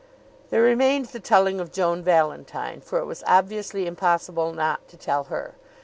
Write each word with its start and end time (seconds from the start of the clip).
There 0.49 0.63
remained 0.63 1.09
the 1.09 1.19
telling 1.19 1.59
of 1.59 1.71
Joan 1.71 2.01
Valentine; 2.01 2.81
for 2.81 2.97
it 2.97 3.05
was 3.05 3.23
obviously 3.27 3.85
impossible 3.85 4.51
not 4.51 4.87
to 4.87 4.97
tell 4.97 5.25
her. 5.25 5.53